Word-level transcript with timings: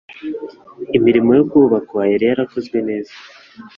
Imirimo 0.97 1.31
yo 1.37 1.43
kubaka 1.51 1.97
yari 2.11 2.25
yarakozwe 2.29 2.77
neza 2.87 3.13